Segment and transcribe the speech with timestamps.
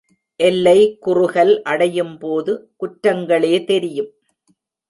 [0.39, 2.53] எல்லை குறுகல் அடையும்போது
[2.79, 4.11] குற்றங்களே தெரியும்.